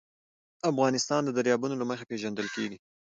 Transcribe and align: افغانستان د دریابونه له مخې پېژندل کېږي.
افغانستان 0.71 1.21
د 1.25 1.29
دریابونه 1.37 1.75
له 1.77 1.85
مخې 1.89 2.09
پېژندل 2.11 2.47
کېږي. 2.55 2.77